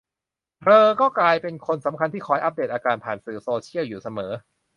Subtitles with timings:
[0.61, 4.31] เธอก็กลายเป็นคนสำคัญที่คอยอัปเดตอาการผ่านสื่อโซเชียลอยู่เสมอ